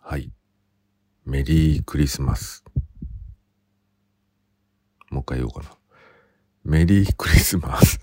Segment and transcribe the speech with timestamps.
[0.00, 0.32] はい。
[1.24, 2.64] メリークリスマス。
[5.10, 5.70] もう一回言おうかな。
[6.64, 8.00] メリークリスマス。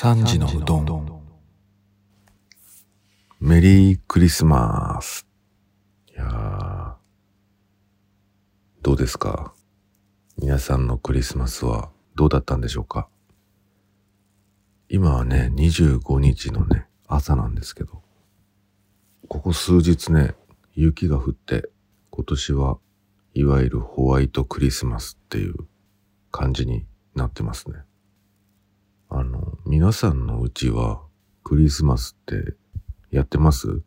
[0.00, 1.22] 3時のうどん。
[3.40, 5.26] メリークリスマス。
[6.08, 6.96] いや、
[8.80, 9.52] どうですか？
[10.36, 13.08] 皆さんのクリスマスはどうだったんでしょうか？
[14.88, 18.00] 今はね、25日のね、朝なんですけど、
[19.26, 20.36] ここ数日ね、
[20.74, 21.68] 雪が降って、
[22.10, 22.78] 今年は
[23.34, 25.54] いわゆるホワイトクリスマスっていう
[26.30, 26.86] 感じに
[27.16, 27.78] なってますね。
[29.70, 31.02] 皆さんのうちは
[31.44, 32.54] クリスマスって
[33.10, 33.82] やってます？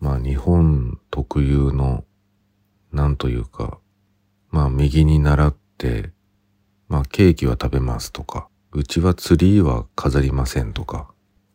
[0.00, 2.02] まあ日本特有の、
[2.90, 3.78] なんというか、
[4.50, 6.10] まあ右に習って、
[6.88, 11.08] まあケーキは食べますとか、うちはツリーは飾りませんとか、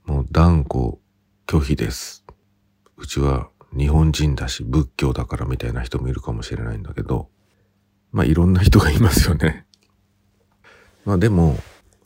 [0.05, 0.93] もう断固
[1.45, 2.23] 拒否です。
[2.95, 7.27] うちは日本人だし仏教だからみたいな人もいるかもしれないんだけど、
[8.13, 9.65] まあいろんな人がいますよね。
[11.03, 11.57] まあでも、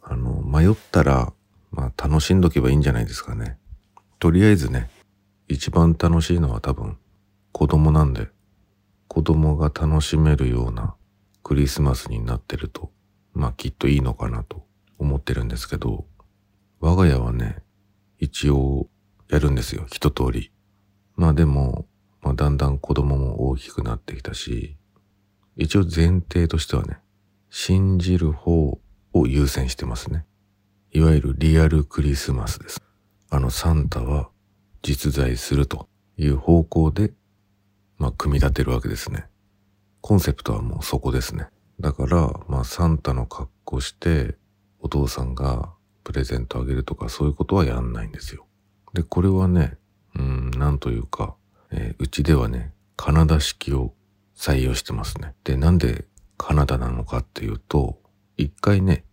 [0.10, 1.34] あの、迷ったら、
[1.70, 3.58] まあ楽しんどけばいいんじゃないですかね。
[4.20, 4.90] とりあえずね、
[5.50, 6.98] 一番楽しいのは多分
[7.52, 8.30] 子供なんで、
[9.10, 10.96] 子供が楽しめるような
[11.44, 12.90] クリスマスになってると、
[13.34, 14.66] まあきっといいのかなと
[14.98, 16.06] 思ってるんですけど、
[16.80, 17.58] 我が家はね、
[18.18, 18.88] 一応
[19.30, 20.54] やるんですよ、一通り。
[21.18, 21.86] まあでも、
[22.22, 24.78] まあだんだん子供も大きくなってきたし、
[25.58, 27.00] 一応前提としてはね、
[27.50, 28.80] 信じる方
[29.20, 30.26] を優先してますね。
[30.92, 32.82] いわゆるリアルクリスマスです。
[33.30, 34.30] あのサンタは
[34.82, 37.14] 実在するという方向で、
[37.98, 39.26] まあ組み立てるわけですね。
[40.02, 41.48] コンセプトはもうそこですね。
[41.80, 44.36] だから、まあサンタの格好して、
[44.80, 45.74] お父さんが
[46.04, 48.46] プレゼントあげるとかそういうことはやんないんですよ。
[48.94, 49.78] で、これはね、
[50.16, 51.36] うん、なんというか、
[51.72, 53.94] えーうちではね、カナダ式を
[54.36, 55.34] 採用してますね。
[55.44, 56.06] で、なんで
[56.38, 58.00] カナダなのかっていうと、
[58.38, 59.04] 一回ね、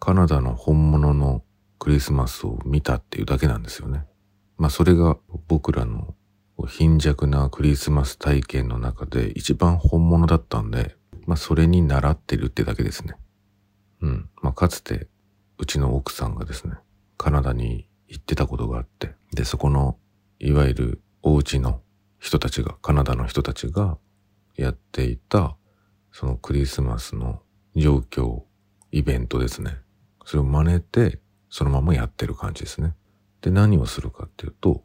[0.00, 1.42] カナダの本物の
[1.78, 4.04] クリスマスを見たっていうだけなんですよね。
[4.56, 5.16] まあそれが
[5.46, 6.14] 僕らの
[6.66, 13.14] 貧弱なクリスマス体験の中で一番本物だったんで、まあそれに習ってるってだけですね。
[14.00, 14.30] うん。
[14.42, 15.08] まあかつて
[15.58, 16.74] うちの奥さんがですね、
[17.16, 19.98] カナダに行ってたことがあって、で、そこの
[20.38, 21.80] いわゆるお家の
[22.18, 23.98] 人たちが、カナダの人たちが
[24.56, 25.56] やっていた
[26.12, 27.42] そのクリスマスの
[27.76, 28.42] 状況、
[28.90, 29.76] イベントですね。
[30.28, 32.94] それを真似て、そのままやってる感じですね。
[33.40, 34.84] で、何をするかっていうと、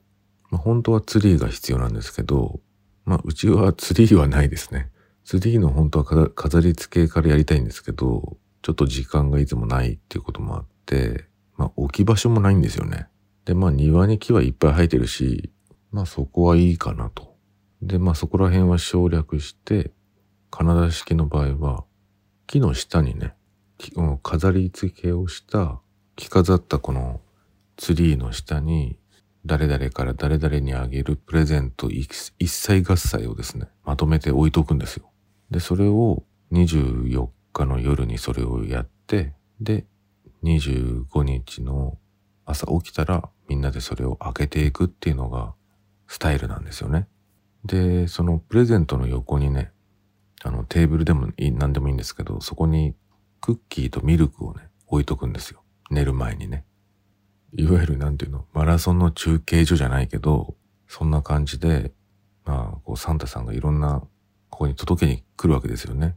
[0.50, 2.62] まあ、本当はツリーが必要なんですけど、
[3.04, 4.90] まあ、うちはツリーはないですね。
[5.26, 11.26] ツリーの本当は飾り付けからやりたいんですけど、ちょっと時間がいつもないっていうこともあって、
[11.58, 13.10] まあ、置き場所もないんですよね。
[13.44, 15.52] で、まあ、庭に木はいっぱい生えてるし、
[15.92, 17.36] まあ、そこはいいかなと。
[17.82, 19.92] で、まあ、そこら辺は省略して、
[20.50, 21.84] カナダ式の場合は、
[22.48, 23.36] 木の下にね、
[24.22, 25.80] 飾り付けをした、
[26.16, 27.22] 着飾ったこの
[27.78, 28.98] ツリーの下に、
[29.46, 32.08] 誰々から誰々にあげるプレゼント一
[32.48, 35.12] 切合切をですね、まとめて置いとくんですよ。
[35.52, 39.86] で、それを24日の夜にそれをやって、で、
[40.44, 41.98] 25日の
[42.46, 45.54] 朝起きたらみんなでそれを開けていくっていうのが
[46.08, 47.08] スタイルなんですよね。
[47.66, 49.72] で、そのプレゼントの横にね、
[50.44, 52.96] あのテーブルでも、何でもいいんですけど、そこに
[53.44, 55.64] クッキーとミルクをね、置いとくんですよ。
[55.92, 56.64] 寝る前にね。
[57.52, 60.56] いわゆるなんていうの、マラソンの中継所じゃないけど、
[60.88, 61.92] そんな感じで、
[62.46, 64.02] まあ、こうサンタさんがいろんな、
[64.50, 66.16] ここに届けに来るわけですよね。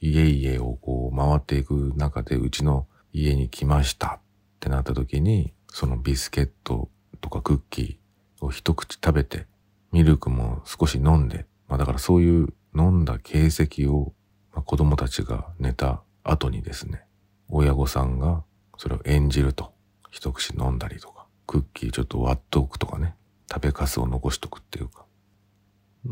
[0.00, 4.20] 家々をこう回っていく中で、うちの家に来ましたっ
[4.58, 6.90] てなった時に、そのビスケット
[7.20, 9.46] とかクッキーを一口食べて、
[9.92, 14.12] ミルクも少し飲んで、まあだからそういう飲んだ形跡を、
[14.52, 17.04] まあ、子供たちが寝た後にですね、
[17.48, 18.42] 親御さんが
[18.76, 19.72] それを演じると。
[20.14, 23.16] 一口飲んだりとか、クッキーちょっと割っておくとかね、
[23.52, 25.06] 食べかすを残しとくっていうか、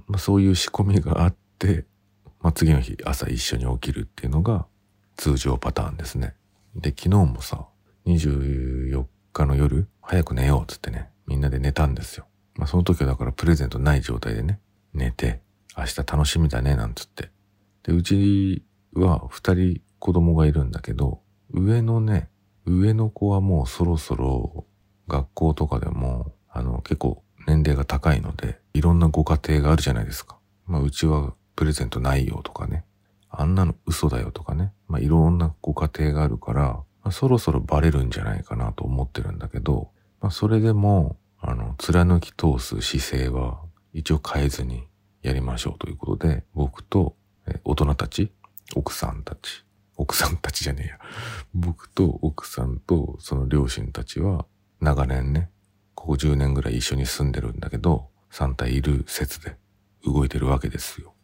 [0.09, 1.87] まあ、そういう仕込みがあって、
[2.41, 4.67] まあ、次の日朝一緒に起きるっていうのが
[5.17, 6.35] 通常パターンですね。
[6.75, 7.69] で、昨日もさ、
[8.07, 12.27] 24日の夜、早く寝ようっつってね、みんなで寝たんですよ。
[12.57, 14.59] まあ、その時はだからプレゼントない状態でね、
[14.95, 15.41] 寝て、
[15.79, 17.31] 明日楽しみだね、なんつって。
[17.85, 18.65] で、うち
[18.95, 21.21] は二人子供がいるんだけど、
[21.53, 22.29] 上のね、
[22.67, 24.67] 上の子はもうそろそろ
[25.07, 30.41] 学校とかでも、あの、結構年齢が高いので、いろんなご家庭があるじゃないですか。
[30.67, 32.85] まあ、うちはプレゼントないよとかね。
[33.31, 34.73] あんなの嘘だよとかね。
[34.89, 43.61] まあ、いろんなご家庭があるから、まあ、そろそろバレるんじゃないかなと思ってるんだけど、まあ、それでも、あの、貫き通す姿勢は
[43.93, 44.89] 一応変えずに
[45.23, 47.15] やりましょうということで、僕と
[47.63, 48.33] 大人たち、
[48.75, 49.65] 奥さんたち、
[50.03, 50.99] 奥さんたちじゃねえや。
[51.55, 54.47] 僕と奥さんとその両親たちは
[54.81, 55.49] 長年ね、
[55.95, 59.57] ここ10年ぐらい一緒に住んでるんだけど、3体いる説で
[60.05, 61.15] 動いてるわけですよ。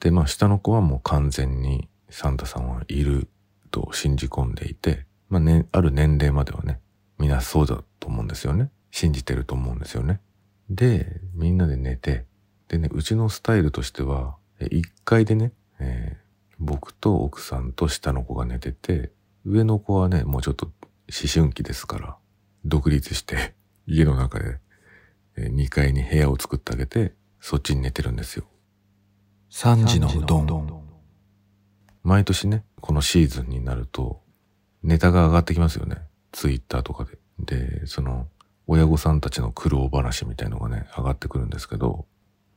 [0.00, 3.30] で、まあ下の子はもう完全にサンタさんはいる
[3.70, 6.80] と信じ込んでいて、まあね、ある年齢まではね、
[7.18, 8.70] みんなそうだと思うんですよね。
[8.90, 10.20] 信じてると思うんですよね。
[10.68, 12.26] で、みんなで寝て、
[12.68, 16.21] でね、うちのスタイルとしては、1階でね、え、
[16.62, 19.10] 僕と奥さんと下の子が寝てて、
[19.44, 22.16] 上の子はね、もうちょっと思春期ですから、
[22.64, 23.54] 独立して
[23.84, 24.60] 家の中で
[25.36, 28.44] 2階に部屋を作ってあげて、そっちに寝てるんですよ。
[29.50, 30.82] 3時のうどん。
[32.04, 34.22] 毎年ね、このシーズンになると、
[34.84, 35.98] ネタが上がってきますよね。
[36.30, 37.18] ツイッターとかで。
[37.40, 38.28] で、その、
[38.68, 42.06] 親御さんたちの苦労話みたいのがね、上がってくるんですけど、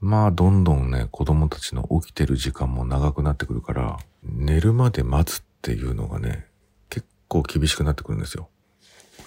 [0.05, 6.45] まあ、どんどんね、子供たちの起きてる時間も長くなってくるから、寝るまで待つっていうのがね、
[6.91, 8.47] 結構厳しくなってくるんですよ。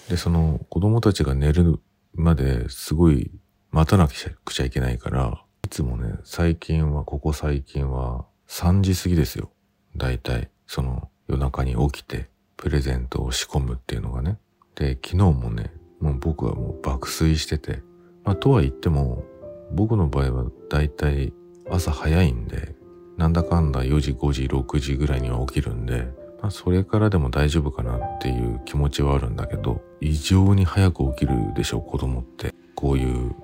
[0.07, 1.81] で、その、子供たちが寝る
[2.13, 3.29] まですごい
[3.71, 9.51] 待たなくちゃいけないから、いつもね、最近は、ここ最近は3時過ぎですよ。
[9.97, 14.37] だいたい、その夜中に起きてプレゼントを仕込むっていうのがね。
[14.75, 17.83] で、昨日もね、もう僕はもう爆睡してて、
[18.23, 19.25] まあとは言っても、
[19.71, 21.33] 僕の場合はだいたい
[21.69, 22.75] 朝早いんで、
[23.17, 26.07] なんだかんだ4時、5時、6時ぐらいには起きるんで、
[26.41, 32.53] まあそれからでも大丈夫かなっていう気持ちはあるんだけど、異常に早く起きるでしょ、子供って。
[32.75, 33.35] こういう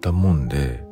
[0.00, 0.82] だもんで、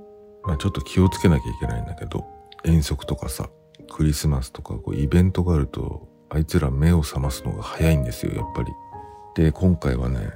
[0.45, 2.27] まあちょっと気をつけなきゃいけないんだけど、
[2.65, 3.49] 遠足とかさ、
[3.91, 8.73] クリスマスとかこうイベントがあると、あいつら目を覚ますのが早いんですよ、やっぱり。
[9.35, 10.31] で、今回はね、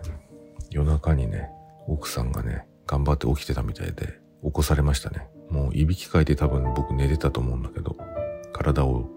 [0.70, 1.50] 夜中にね、
[1.86, 5.28] 奥さんがね、頑張って起きてたみたいで、起こされましたね。
[5.50, 7.96] もういびきかいて多分僕寝てたと思うんだけど、
[8.52, 9.08] 体を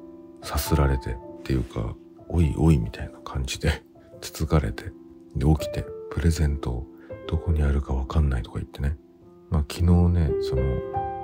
[0.42, 1.96] さすられてっていうか、
[2.28, 3.84] おいおいみたいな感じで、
[4.22, 4.86] つつかれて、
[5.36, 6.86] で起きて、プレゼント
[7.28, 8.98] どこにあるかわかんないとか言ってね。
[9.50, 10.62] まあ昨日ね、その、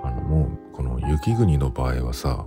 [0.03, 2.45] あのもう、この雪国の場合はさ、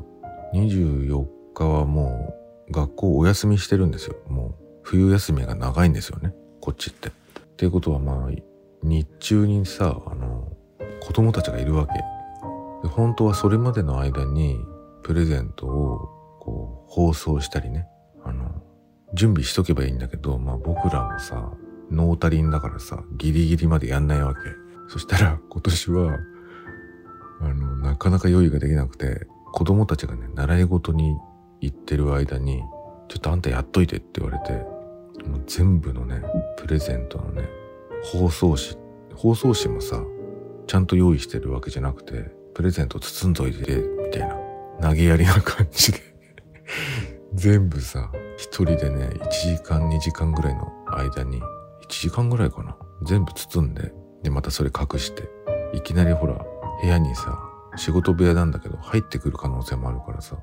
[0.55, 2.34] 24日はも
[2.69, 4.16] う学校お休みしてるんですよ。
[4.28, 6.34] もう冬休みが長いんですよね。
[6.60, 7.08] こっちって。
[7.08, 7.12] っ
[7.56, 8.31] ていうことはまあ、
[8.82, 10.56] 日中にさ、あの、
[11.02, 11.94] 子供たちがいるわけ。
[12.82, 14.56] で本当はそれまでの間に
[15.02, 16.08] プレゼントを
[16.38, 17.88] こう放送したりね、
[18.25, 18.62] あの、
[19.12, 21.50] 準備しとけばいいんだけど、まあ僕らもさ、
[21.90, 24.40] ノータリンだからさ、ギリギリまでやんないわけ。
[24.88, 26.19] そしたら今年は、
[27.40, 31.16] あの、なかなか用意ができなくて、子供たちがね、習い事に
[31.60, 32.62] 行ってる間に、
[33.08, 34.52] ちょっとあんたやっといてって言われて、
[35.26, 36.22] もう全部のね、
[36.56, 37.48] プレゼントのね、
[38.05, 38.81] 包装紙、
[39.16, 40.00] 包装紙もさ、
[40.67, 44.37] ちゃんと用意してるわけじゃなくて、プレゼント包んどいて、みたいな、
[44.81, 45.99] 投げやりな感じで
[47.35, 51.44] 全部さ、一人でね、1時間2時間ぐらいの間に、1
[51.89, 52.77] 時間ぐらいかな。
[53.05, 55.29] 全部包んで、で、またそれ隠して、
[55.72, 56.44] いきなりほら、
[56.81, 57.39] 部屋にさ、
[57.77, 60.39] 仕事部屋なんだけど入ってくる可能性もあるからさ、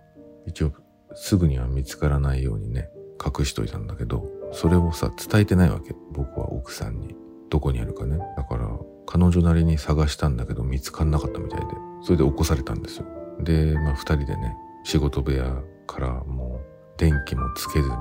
[0.46, 0.72] 一応
[1.14, 2.90] すぐには見つからないようにね、
[3.24, 5.94] 隠しといたんだけど、それをさ、伝えてないわけ。
[6.12, 7.16] 僕は奥さんに。
[7.50, 8.18] どこにあるかね。
[8.38, 8.68] だから、
[9.12, 11.66] 彼女なりに探したんだけど見つかんなかったみたいで、
[12.04, 13.08] それで起こされたんですよ。
[13.40, 17.98] で、まあ二人でね、仕事部屋からもう電気もつけずにね、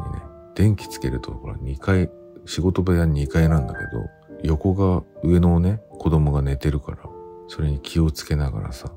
[0.55, 2.11] 電気つけるとほら2階、
[2.45, 4.05] 仕事部屋2階なんだけど、
[4.43, 6.99] 横が上のね、子供が寝てるから、
[7.47, 8.93] それに気をつけながらさ、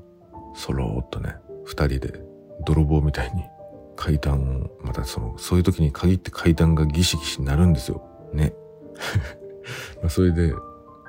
[0.54, 2.20] そろーっとね、二人で
[2.66, 3.42] 泥棒みたいに
[3.96, 8.06] 階段を、またその、そういう時に限って階段がギシギシになるんですよ。
[8.34, 8.52] ね。
[10.02, 10.52] まあそれで、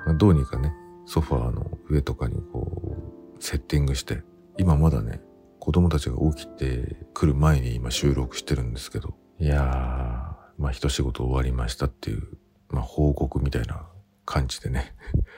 [0.06, 0.72] まあ、どうにかね、
[1.06, 2.96] ソファーの上とかにこ
[3.38, 4.22] う、セッティングして、
[4.58, 5.20] 今まだね、
[5.58, 12.22] 子供たちが起きてくる前に今収録してるんですけど、いやー、まあ一仕事終わりましたっていう、
[12.70, 13.86] まあ報告みたいな
[14.24, 14.94] 感じでね、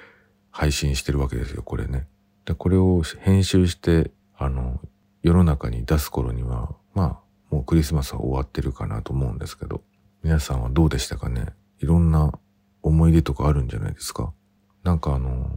[0.50, 2.08] 配信してるわけですよ、これね。
[2.44, 4.80] で、これを編集して、あの、
[5.22, 7.20] 世の中に出す頃には、まあ、
[7.54, 9.82] もうクリスマスは終わってるかなと思うんですけど、
[10.22, 11.46] 皆さんはどうでしたかね？
[11.78, 12.32] いろんな
[12.82, 14.32] 思い出とかあるんじゃないですか？
[14.86, 15.50] なんかあの、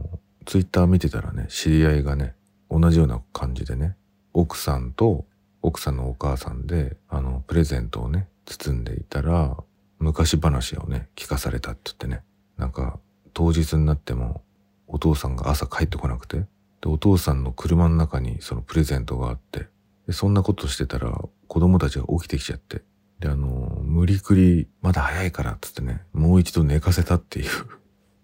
[0.44, 2.34] ツイッター見てたらね、知り合いがね、
[2.68, 3.96] 同じような感じでね、
[4.32, 5.24] 奥さんと
[5.62, 9.56] 奥さんのお母さんで、あの、プレゼントをね、包んでいたら、
[10.00, 12.24] 昔話をね、聞かされたって言ってね。
[12.56, 12.98] なんか、
[13.32, 14.42] 当日になっても、
[14.88, 16.46] お父さんが朝帰ってこなくて、で、
[16.86, 19.68] お父さんの車の中にそのプレゼントがあって、
[20.08, 22.82] で、そんなことしてたら、子供たちが起きてきちゃって、
[23.20, 27.50] で、あの、無理くり、まだ早いから、つってね、もう一度寝かせたっていう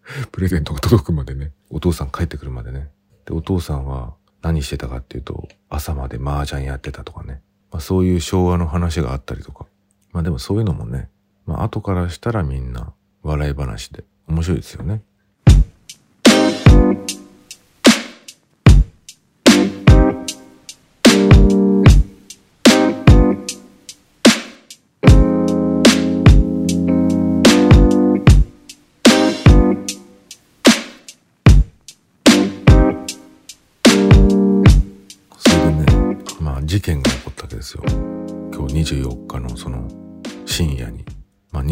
[0.33, 2.91] プレゼントが届くまでね、お父さん帰ってくるまでね。
[3.25, 7.43] で、お父さんは何してたかっていうと、朝まで麻雀やってたとかね。
[7.73, 9.67] まあそういう昭和の話があったりとか。
[10.13, 11.11] まあでもそういうのもね、
[11.45, 15.03] まあ後からしたらみんな笑い話で面白いですよね。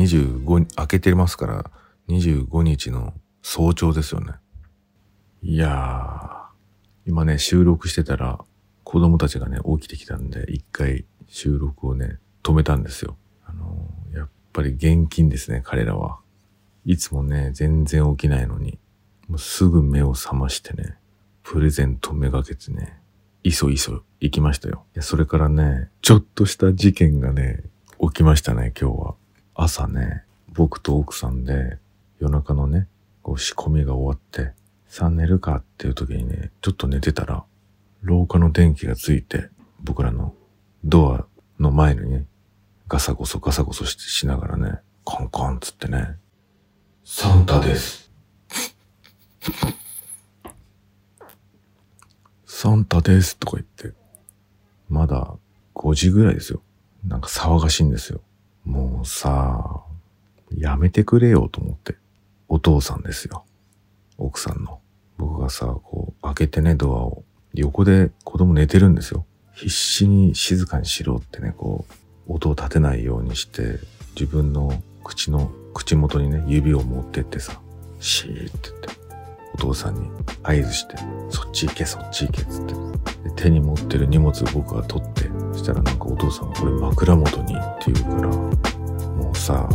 [0.04, 1.70] 25、開けてますから
[2.08, 4.32] 25日の早朝ですよね。
[5.42, 8.38] いやー、今ね収録してたら
[8.82, 13.16] 子供たちがね起きてきたんで一回収録をね止めたんですよ。
[13.44, 16.18] あのー、やっぱり現金ですね彼らは。
[16.86, 18.78] いつもね全然起きないのに、
[19.28, 20.96] もうすぐ目を覚ましてね、
[21.42, 22.98] プレゼントめがけてね、
[23.42, 24.84] いそいそ行きましたよ。
[25.00, 27.64] それからね、ちょっとした事件がね、
[28.00, 29.14] 起きましたね、今日は。
[29.54, 31.78] 朝ね、僕と奥さんで
[32.18, 32.88] 夜中のね、
[33.22, 34.52] こう仕込みが終わって、
[34.88, 37.44] さあ寝るかっていう時にね、ちょっと寝てたら、
[38.02, 39.48] 廊下の電気がついて、
[39.82, 40.34] 僕らの
[40.84, 41.26] ドア
[41.60, 42.26] の前にね、
[42.88, 46.16] ガサゴソガサゴソしながらね、コンコンつってね、
[47.04, 48.10] サンタです。
[52.44, 53.96] サンタですとか言って、
[54.88, 55.36] まだ
[55.74, 56.60] 5時ぐらいですよ。
[57.06, 58.20] なんか騒がしいんですよ。
[58.64, 59.82] もうさ、
[60.56, 61.96] やめてくれよと思って。
[62.48, 63.44] お父さんですよ。
[64.18, 64.80] 奥さんの。
[65.18, 67.24] 僕がさ、こう、開けてね、ドアを。
[67.52, 69.26] 横で子供寝てるんですよ。
[69.52, 71.86] 必死に静かにしろってね、こ
[72.28, 73.78] う、音を立てないようにして、
[74.18, 77.60] 自分の口の、口元にね、指を持ってってさ、
[78.00, 79.03] シーって言って、
[79.54, 80.10] お父さんに
[80.42, 80.96] 合図して、
[81.30, 82.74] そっち行け、そっち行け、つって。
[83.36, 89.68] 手に持ってる荷物を僕が取って、そしたらなんかお父さんがこれ枕元にって言うから、もうさ、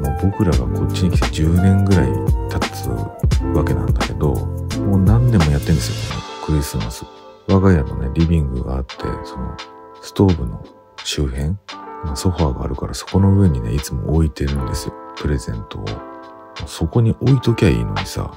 [0.00, 2.08] もう僕らがこっちに来て10年ぐらい
[2.50, 2.88] 経つ
[3.56, 7.04] わけなんだけど、もう何年もやってんですよ、このクリスマス。
[7.48, 9.56] 我が家のね、リビングがあって、その、
[10.00, 10.64] ストーブの
[11.04, 11.56] 周辺、
[12.04, 15.84] ま、ソファーがあるからそこの上にね、いつも置いてるんですよ、プレゼントを。
[16.66, 18.30] そこに置いときゃいいのにさ、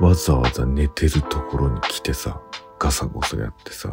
[0.00, 2.40] わざわざ寝てるところに来てさ、
[2.78, 3.90] ガサゴソやってさ、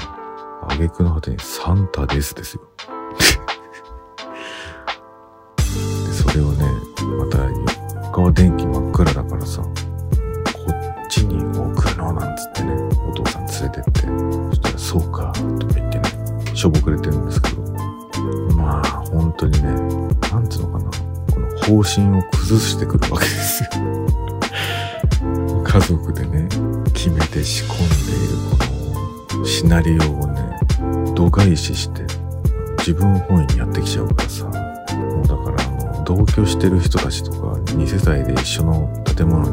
[0.69, 2.61] 挙句の果てにサンタですですよ。
[5.57, 6.65] でそれをね、
[7.19, 7.39] また
[8.11, 12.73] 他は電気真っ暗だからさ、こっちに置くのなんつってね、
[13.09, 17.61] お父さん連れてって、そしたらそうか、とか言ってね、しょぼくれてるんですけど、
[18.55, 19.73] まあ本当にね、
[20.31, 20.89] なんつうのかな、
[21.33, 24.26] この方針を崩してくるわけですよ。
[25.77, 26.49] 家族でね、
[26.95, 32.01] 決めて仕込んでいるこのシナリオをね、度外視して
[32.79, 34.45] 自分本位にやってきちゃうからさ、
[34.95, 37.37] もうだからあの、同居してる人たちとか、
[37.75, 39.47] 2世帯で一緒の建物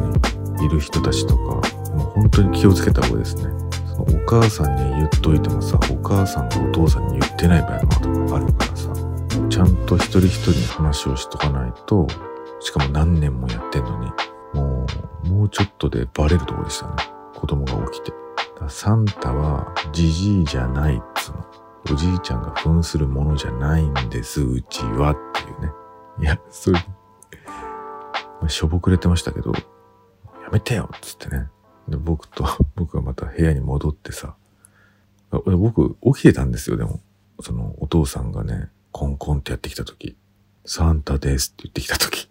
[0.57, 3.43] にいる人たちとか、もう本当に気をつけた方がいいですね。
[3.87, 8.91] そのお母さんに言っといてもさ、お母さんがお父さんに言ってない場合もあるからさ、
[9.51, 12.07] ちゃんと一人一人に話をしとかないと、
[12.61, 14.11] しかも何年もやってんのに、
[15.25, 16.95] もう、ちょっとでバレるとこでしたね。
[17.35, 18.13] 子供が起きて。
[18.69, 21.45] サンタは、じじいじゃないっつうの。
[21.93, 25.73] おじいちゃんが扮するものじゃないんです、うちはっていうね。
[26.21, 26.79] いや、それ、
[28.49, 29.53] しょぼくれてましたけど、
[30.43, 31.49] やめてよっつってね。
[31.89, 32.45] で、僕と、
[32.77, 34.37] 僕がまた部屋に戻ってさ、
[35.31, 37.01] 僕起きてたんですよ、でも。
[37.41, 40.17] そのお父さんがね、コンコンってやってきた時、
[40.65, 42.31] サンタですって言ってきた時。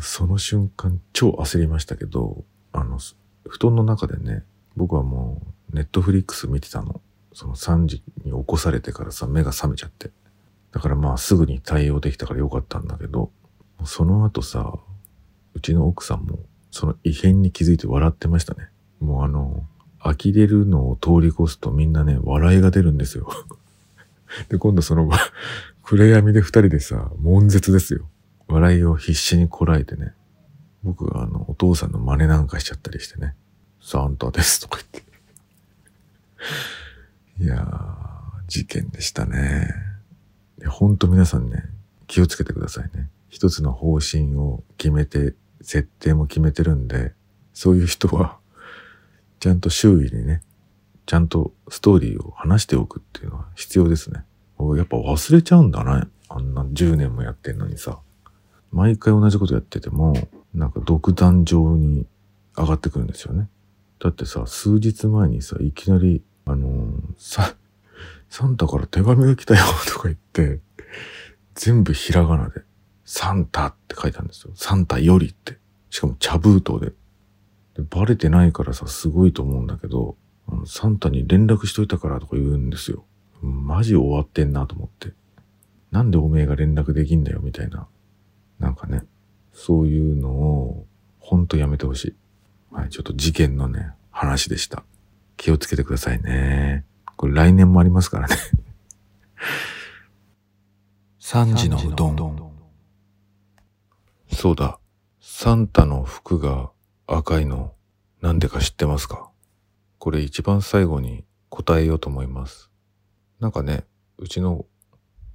[0.00, 2.98] その瞬間超焦りましたけど、あの、
[3.48, 4.42] 布団の中でね、
[4.76, 5.40] 僕はも
[5.72, 7.00] うネットフリックス見てたの。
[7.32, 10.10] その3時に起こされてからさ、目が覚めちゃって。
[10.72, 13.30] だからまあすぐに対応できたからよかったんだけど、
[13.84, 14.78] その後さ、
[15.54, 16.38] うちの奥さんも
[16.70, 18.68] その異変に気づいて笑ってましたね。
[19.00, 19.64] もうあの、
[19.98, 23.28] 呆れるのを通り越すとみんなね、笑いが出るんですよ。
[24.48, 25.10] で、今度その
[25.82, 28.08] 暗闇で二人でさ、悶絶ですよ。
[28.48, 30.12] 笑いを必死にこらえてね。
[30.82, 33.34] 僕があの、お父さんの真似なんかしちゃったりしてね。
[33.80, 35.06] サンタですとか言って。
[37.44, 37.96] いやー
[38.46, 39.68] 事件でしたね。
[40.68, 41.64] ほんと皆さんね、
[42.06, 43.10] 気をつけてくださいね。
[43.28, 47.12] 一つの方針を決めて、設定も決めてるんで、
[47.52, 48.38] そういう人は、
[49.40, 50.42] ちゃんと周囲にね、
[51.06, 54.24] ちゃんとストーリーを話しておくっていうのは必要ですね。
[54.76, 56.08] やっぱ忘れちゃうんだな。
[56.28, 57.98] あんな10年もやってんのにさ。
[58.76, 60.12] 毎回同じことやってても、
[60.52, 62.04] なんか独壇場に
[62.54, 63.48] 上がってくるんですよね。
[63.98, 67.56] だってさ、数日前にさ、いきなり、あのー、さ、
[68.28, 70.60] サンタから手紙が来たよとか言って、
[71.54, 72.60] 全部ひらがなで、
[73.06, 74.52] サンタって書いたんですよ。
[74.54, 75.56] サンタよりって。
[75.88, 76.92] しかも茶封筒で。
[77.80, 80.16] でバレてないからさ、すごいと思うんだけど、
[80.66, 83.06] サンタに連絡しといたからとか言うんですよ。
[83.40, 85.14] マジ終わってんなと思って。
[85.90, 87.88] なんでおめえが連絡できんだよみたいな。
[88.58, 89.02] なんかね、
[89.52, 90.86] そういうのを、
[91.18, 92.16] ほんとやめてほしい。
[92.74, 94.84] はい、ちょっと事件のね、話でした。
[95.36, 96.84] 気をつけてくださいね。
[97.16, 98.36] これ来年もありますからね。
[101.18, 102.52] 三時のうどん。
[104.32, 104.78] そうだ。
[105.20, 106.70] サンタの服が
[107.06, 107.74] 赤いの、
[108.20, 109.30] なんでか知ってますか？
[109.98, 112.70] これ一番最後に答えようと思います。
[113.40, 113.84] なんかね、
[114.18, 114.66] うちの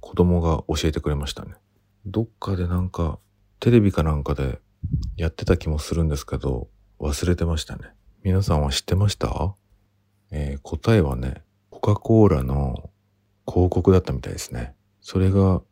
[0.00, 1.54] 子供が教えてくれましたね。
[2.06, 3.18] どっかでなんか、
[3.60, 4.60] テレビかなんかで
[5.16, 6.68] やってた気もするんですけど、
[6.98, 7.84] 忘れてましたね。
[8.22, 9.54] 皆さんは知ってました？
[10.30, 12.90] えー、答えはね、コカ・コーラの
[13.46, 14.74] 広告だったみたいですね。
[15.00, 15.62] それが、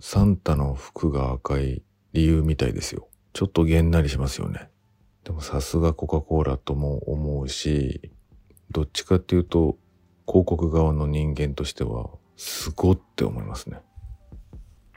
[0.00, 3.08] サンタの服が赤い理由みたいですよ。
[3.32, 4.68] ちょっとげんなりしますよね。
[5.24, 8.12] でもさすがコカ・コーラとも思うし、
[8.70, 9.78] どっちかっていうと、
[10.26, 13.80] 広告側の人間としては、すごって思いますね。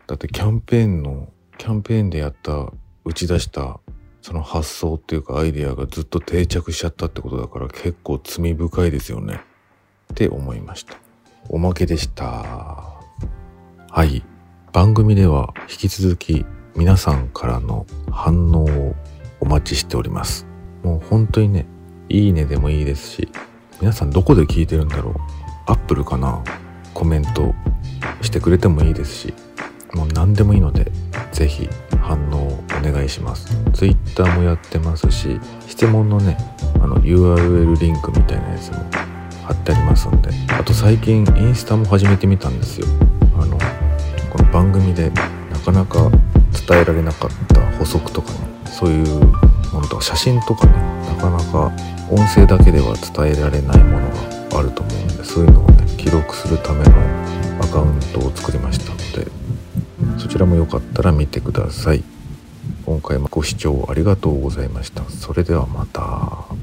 [0.07, 2.71] だってキャンペーンの、キャンペーンでやった、
[3.03, 3.79] 打ち出した
[4.21, 9.41] その発想っていうかアイデアがずっと定着しちゃったってことだから結構罪深いですよね。
[10.11, 10.97] って思いました。
[11.49, 12.25] おまけでした。
[12.25, 14.23] はい。
[14.73, 16.45] 番組では引き続き
[16.75, 18.95] 皆さんからの反応を
[19.39, 20.47] お待ちしております。
[20.83, 21.67] もう本当にね
[22.09, 23.29] いいねでもいいですし
[23.79, 25.15] 皆さんどこで聞いてるんだろう。
[25.67, 26.43] アップルかな？
[26.95, 27.53] コメント
[28.21, 29.33] してくれてもいいですし
[29.95, 30.91] もう何でもいいので
[31.31, 31.69] 是非
[32.01, 33.47] 反応をお願いします。
[33.73, 36.37] Twitter もやってますし質問のね
[36.75, 38.77] あの URL リンクみたいなやつも
[39.43, 42.87] 貼ってありますんであと最近インスタも始めてみたんですよ。
[43.39, 43.57] あの
[44.31, 46.09] この番組でなかなか
[46.67, 49.19] 伝えられなかった補足とかねそういう
[49.73, 50.73] ものとか写真とかね
[51.07, 51.71] なかなか
[52.09, 54.09] 音声だけでは伝えられないもの
[54.51, 56.91] があると思うんでそういうのをね記録するための
[57.61, 59.44] アカウントを作りましたので
[60.17, 62.03] そちらもよかったら見てください。
[62.85, 65.03] 今回もご視聴ありがとうございました。
[65.09, 66.54] それではまた。